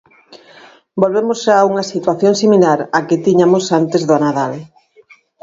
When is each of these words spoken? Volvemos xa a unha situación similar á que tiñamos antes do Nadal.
Volvemos 1.01 1.37
xa 1.45 1.55
a 1.59 1.67
unha 1.71 1.85
situación 1.93 2.33
similar 2.43 2.79
á 2.97 2.99
que 3.07 3.21
tiñamos 3.25 3.65
antes 3.79 4.01
do 4.09 4.15
Nadal. 4.23 4.53